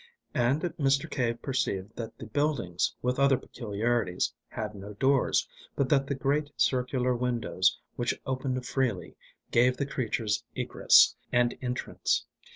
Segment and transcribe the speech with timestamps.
[0.33, 1.07] And Mr.
[1.07, 6.49] Cave perceived that the buildings, with other peculiarities, had no doors, but that the great
[6.57, 9.15] circular windows, which opened freely,
[9.51, 12.25] gave the creatures egress and entrance.